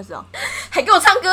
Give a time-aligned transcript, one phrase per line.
[0.00, 0.24] 开始哦。
[0.72, 1.30] 还给我唱歌。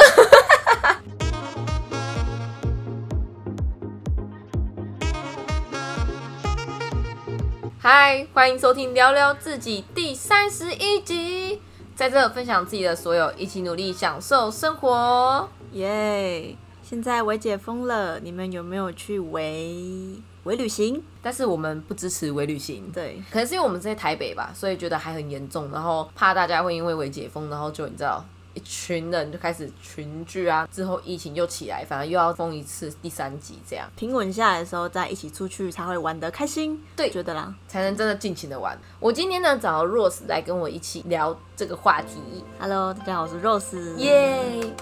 [7.80, 11.62] 嗨，欢迎收听《聊聊自己》第三十一集，
[11.96, 15.50] 在这分享自己的所有，一起努力享受生活。
[15.72, 16.54] 耶！
[16.84, 21.02] 现在微解封了，你们有没有去微微旅行？
[21.22, 28.26] 但是我们不支持微旅行，对，可能是因为我们在台北吧，所以觉得还很严重，然后怕大家会因为微解封，然后就你知道。
[28.58, 36.82] 一群人就开始群聚啊，之后疫情又起来，反而又要封一次第三集，这样平稳下来的时候再一起出去才会玩得开心。
[36.96, 38.76] 对，觉得啦，才能真的尽情的玩。
[39.00, 42.18] 我今天呢找了 Rose 来跟我一起聊这个话题。
[42.58, 43.96] Hello，大家好，我是 Rose。
[43.98, 44.74] 耶！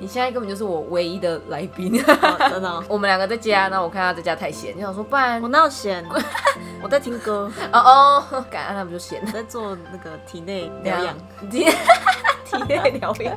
[0.00, 6.04] 你现在根本就是我唯一的来宾，哦真的哦， 我们两个在家，然后我看他在家太闲，就想说不然我哪有闲？
[6.82, 11.16] 我在听歌，哦哦，感恩他们就闲我，在做那个体内疗养。
[11.50, 11.66] 体
[12.44, 13.36] 体内疗养。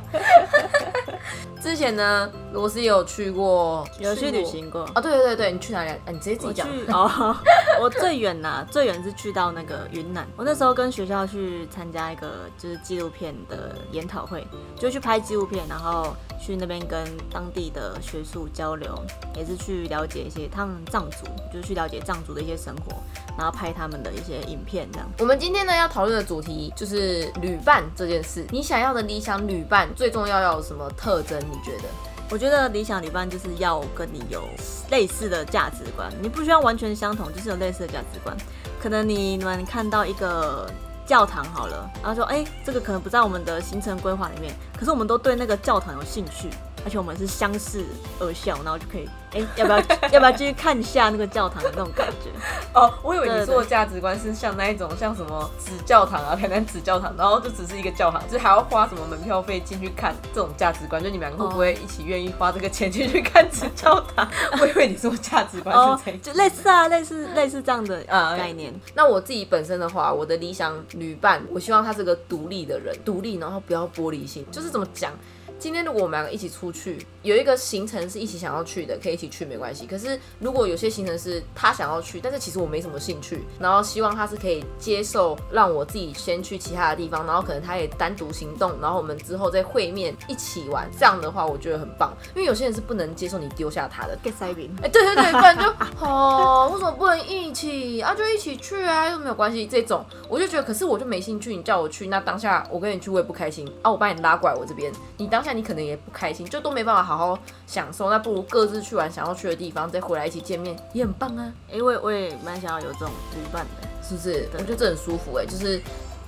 [1.60, 4.82] 之前呢，罗斯有去过，有去旅行过。
[4.94, 5.96] 哦，对对对对，你去哪里啊？
[6.06, 6.68] 啊你直接自己我讲。
[6.88, 7.36] 哦，
[7.82, 10.24] 我最远呐，最远是去到那个云南。
[10.36, 14.46] 我那时候跟学校去参加一个就是纪录片的研讨会，
[14.78, 18.96] 就去拍纪录片，然后去那边跟当地的学术交流，
[19.34, 23.02] 也是去了解一些他们藏族，就是去了解藏族的一些生活，
[23.36, 25.08] 然后拍他们的一些影片这样。
[25.18, 28.46] 我们今天呢要讨论的主题就是旅伴这件事。
[28.52, 31.36] 你想要的理想旅伴最重要要有什么特征？
[31.40, 31.88] 你觉得？
[32.32, 34.48] 我觉得理想旅伴就是要跟你有
[34.90, 38.34] 类似的价值观，你不需要完全相同，就是有类似的价值观。
[38.80, 40.66] 可能你们看到一个
[41.04, 46.48] 教堂好了，然后说，哎、这个可能不在我们的行程规划里面，可是我们都对那个教堂有兴趣，
[46.84, 47.84] 而且我们是相视
[48.18, 49.78] 而笑，然后就可以，哎、要不要
[50.12, 52.30] 要不要继续看一下那个教堂的那种感觉？
[52.74, 64.28] 哦，我以为你说的价值观是像那一种，像什么纸教堂啊，台南纸教堂，然后就只是一个教堂，就是还要花什么门票费进去看这种价值观，就你们两个会不会一起愿意花这个钱进去看纸教堂？
[64.60, 66.20] 我以为你说价值观哦是这，样。
[66.22, 68.72] 就类似啊，类似类似这样的啊概念。
[68.94, 75.12] 那我自己本身的话，我的理想女伴，我希望她是个独立的人，独立，然后不要玻璃心，就是怎么讲。
[75.62, 79.86] 今天如果我们两个一起出去，有一个行程是一起想要去的，可以一起去没关系。
[79.86, 92.12] 可是如果有些行程是他想要去，但是其实我没什么兴趣，然后希望他是可以接受让我自己先去其他的地方，然后可能他也单独行动，然后我们之后再会面一起玩，这样的话我觉得很棒。
[92.34, 95.62] 因为有些人是不能接受你丢下他的， get 塞饼，哎、对对对，不然就
[96.04, 98.12] 哦，为什么不能一起啊？
[98.12, 99.64] 就一起去啊，又没有关系。
[99.64, 103.88] 这种我就觉得，可是我就没兴趣，你叫我去，那当下我跟你去我也不开心啊。
[103.88, 108.10] 我把你拉过来我这边，你当下你可能也不开心，就都没办法好好享受。
[108.10, 113.88] 那不如各自去玩想要去的地方，再回来一起见面，也很棒啊，因为我也蛮想要有这种旅伴的。
[114.02, 114.48] 是不是？
[114.54, 115.80] 我觉得这很舒服哎、就是。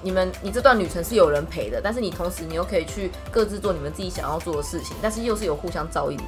[0.02, 6.24] 你们，你这段旅程是有人陪的，但是你同时你又可以去各自做你们自己想要做的事情，但是又是有互相照应的。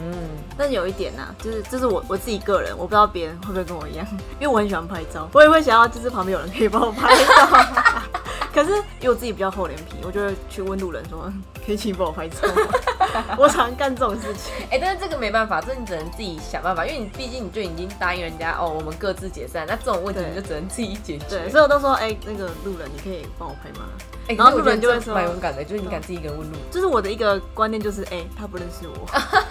[0.00, 0.12] 嗯，
[0.58, 4.04] 但是有一点呐、就是这是我我自己个人，我不知道别人会不会跟我一样，
[4.40, 8.01] 因为我很喜欢拍照，我也会想要就是旁边有人可以帮我拍照。
[8.52, 8.70] 可是
[9.00, 11.32] 因为我自己比较厚脸皮，我就会去问路人说，
[11.64, 12.62] 可以请你帮我拍照吗？
[13.38, 14.52] 我常干这种事情。
[14.70, 21.24] 哎、但是这个没办法，这你只能自己想办法，因为你毕竟你就已经答应人家哦，我们各自解散，那这种问题对你就只能自己解决。
[21.28, 23.86] 对，所以我都说，哎、那个路人，你可以帮我拍吗？
[24.28, 29.06] 哎、然后路人就会说蛮勇敢的，就是你敢自己一个人问路，就是我的一个观念，就是，哎、他不认识我，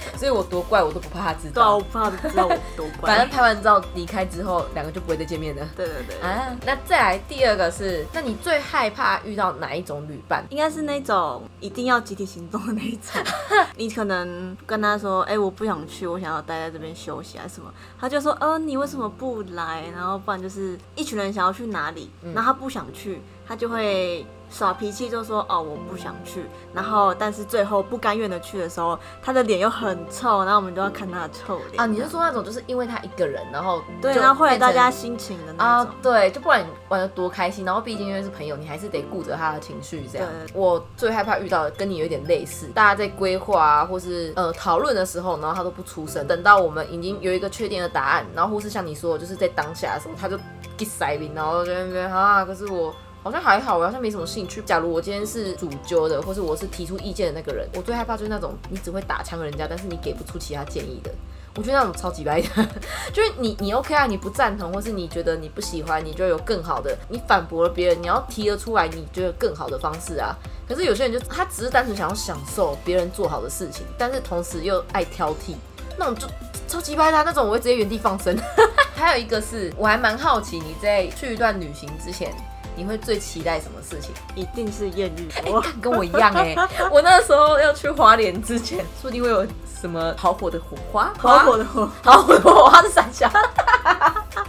[0.16, 1.76] 所以我多怪我都不怕他知对啊，道。
[1.76, 3.10] 我不怕他知道我多怪。
[3.10, 5.66] 反正拍完照离开之后，两个就不会再见面了。
[5.76, 10.44] 对对对，啊，那再来第二个是，那你最害怕遇到哪一种旅伴？
[10.50, 13.22] 应该是那种一定要集体行动的那一种。
[13.76, 40.28] 你可能跟他说：“哎、我不想去，我想要待在这边休息啊什么。”他就说：“呃，你为什么不来？”然后不然就是一群人想要去哪里，然后他不想去，他就会耍脾气，就说：“哦，我不想去。”然后但是最后不甘愿的去的时候，他的脸又很臭，然后我们就要看他的臭脸啊，你是说那种就是因为他一个人，然后对，就然后会有大家心情的那种啊。，对，就不管你玩的多开心，然后毕竟因为是朋友，你还是得顾着他的情绪这样。
[40.52, 50.36] 我最害怕遇到的跟你有点类似，大家在规划啊，或是呃讨论的时候，然后他都不出声，等到我们已经有一个确定的答案，然后或是像你说的，就是在当下的时候，他就
[50.78, 52.94] get 塞宾，然后在那边啊，可是我。
[53.24, 54.60] 好像还好，我好像没什么兴趣。
[54.66, 61.10] 假如我今天是主揪的，或是我是提出意见的那个人，我最害怕就是那种你只会打枪人家，但是你给不出其他建议的。
[61.56, 62.48] 我觉得那种超级白的，
[63.14, 70.36] 就是你你 OK 啊，你不赞同，或是你觉得你不喜欢，你就有更好的，你反驳了别人，你要提得出来，你觉得更好的方式啊。
[70.68, 75.54] 可是有些人就他只是单纯想要享受别人做好的事情，但是同时又爱挑剔，
[75.96, 76.28] 那种就
[76.68, 78.36] 超级白的、那种我会直接原地放生。
[78.94, 82.34] 还有一个是我还蛮好奇，你在去一段旅行之前，
[82.76, 84.12] 你会最期待什么事情？
[84.34, 85.60] 一定是艳遇哎、多。
[85.60, 86.54] 干跟我一样哎、
[86.90, 89.46] 我那时候要去花莲之前，说不定会有
[89.80, 93.30] 什么好火的火花，好火的火，好火的火花是三峡，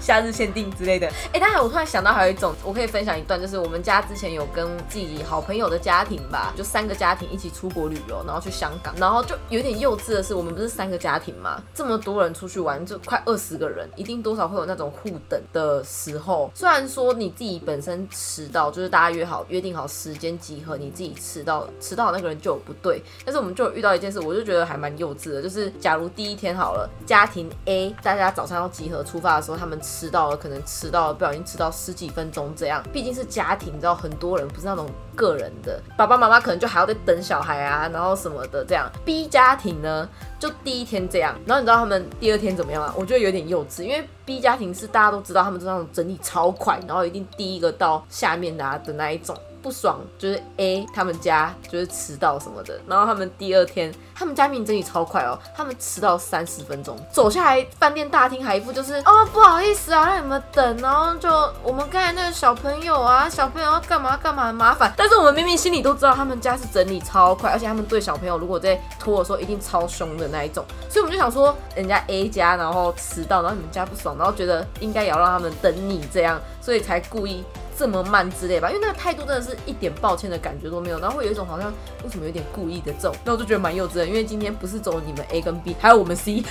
[0.05, 1.07] 夏日限定之类的。
[1.33, 16.51] 哎、当然我突然想到还有一种，我可以分享一段，就是我们家之前有跟自己好朋友的家庭吧，就三个家庭一起出国旅游，然后去香港，然后就有点幼稚的是，我们不是三个家庭嘛，这么多人出去玩，就快二十个人，一定多少会有那种互等的时候。
[16.53, 23.01] 虽然说你自己本身迟到，就是大家约好约定好时间集合，你自己迟到，迟到那个人就有不对。
[23.25, 38.91] 但是我们就遇到一件事，我就觉得还蛮幼稚的，就是假如第一天好了，家庭 A 大家早上要集合出发的时候，他们迟迟到了，可能迟到了，不小心迟到十几分钟这样，毕竟是家庭，你知道很多人不是那种个人的，爸爸妈妈可能就还要在等小孩啊，然后什么的这样。
[39.05, 42.93] B 家庭呢，就第一天这样，然后你知道他们第二天怎么样吗？
[42.97, 49.33] 我觉得有点幼稚，因为 B 家庭是大家都知道，他们是那种整理超快，然后一定第一个到下面的、啊、的那一种。
[49.65, 61.27] 不爽就是 A 他们家就是迟到什么的，然后他们第二天他们家明明整理超快哦，他们迟到三十分钟，走下来饭店大厅还一副就是哦不好意思啊让你们等，然后就
[61.63, 77.43] 我们刚才那个小朋友啊小朋友要干嘛干嘛很麻烦，但是我们明明心里都知道他们家是整理超快，而且他们对小朋友如果在拖的时候一定超凶的那一种，所以我们就想说人家 A 家然后迟到，然后你们家不爽，然后觉得应该也要让他们等你这样，所以才故意。
[77.77, 81.71] 这么慢之类吧，因为那个态度真的是一点抱歉的感觉都没有，然后会有一种好像
[82.03, 84.05] 为什么有点故意的这种，那我就觉得蛮幼稚的。
[84.05, 86.43] 因为今天不是走你们 A 跟 B，还有我们 C，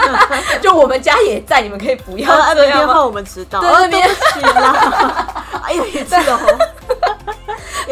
[0.62, 2.84] 就我们家也在，你们可以不要啊，这样吗？
[2.84, 6.38] 明天换我们迟到，啊对明天对不起啦， 哎呀，也是哦，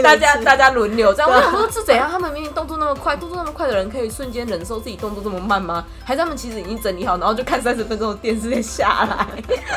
[0.03, 2.11] 大家大家家轮流这样，我想说是怎样？
[2.11, 5.85] 他们明明动作那么快，动作那么快的人可以瞬间忍受自己动作这么慢吗？
[6.05, 9.27] 还是他们其实已经整理好，然后就看三十分钟的电视再下来？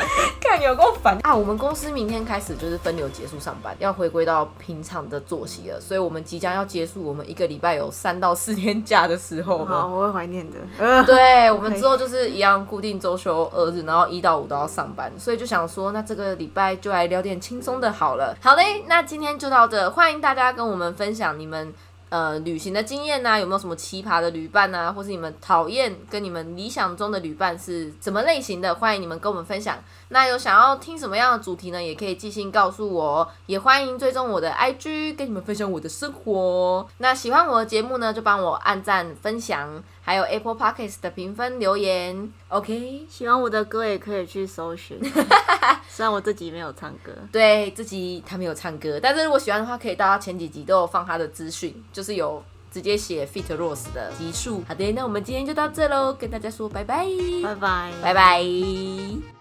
[0.40, 1.34] 看有够烦啊！
[1.34, 10.56] 我们公司明天开始就是分流结束上班，要回归到平常的作息了，所以我们即将要结束我们一个礼拜有三到四天假的时候 好，我会怀念的。
[10.78, 18.34] 呃， 对，我们之后就是一样固定周休二日，然后一到五都要上班，所以就想说，那这个礼拜就来聊点轻松的好了。
[18.40, 21.70] 好嘞，那今天就到这，欢欢迎大家跟我们分享你们。
[22.10, 28.74] 呃，旅行的经验呐、有没有什么奇葩的旅伴呐、或是你们讨厌跟你们理想中的旅伴是什么类型的？
[28.74, 29.76] 欢迎你们跟我们分享。
[30.10, 31.82] 那有想要听什么样的主题呢？
[31.82, 36.88] 也可以寄信告诉我哦，也欢迎追踪我的 IG，跟你们分享我的生活。
[36.96, 42.32] 那喜欢我的节目呢，就帮我按赞、分享，还有 Apple Podcast 的评分留言。
[42.48, 44.98] OK，喜欢我的歌也可以去搜寻，
[45.86, 47.12] 虽然我自己没有唱歌。
[47.30, 52.40] 对自己他没有唱歌，但是如果喜欢的话，可以到他前几集都有放他的资讯，就是有
[52.70, 54.62] 直接写 Fit Rose 的集数。
[54.68, 57.04] 好的，那我们今天就到这喽，跟大家说拜拜，
[57.42, 59.37] 拜拜，拜拜。